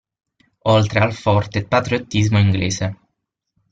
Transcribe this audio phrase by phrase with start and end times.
[0.75, 2.95] Oltre al forte patriottismo inglese.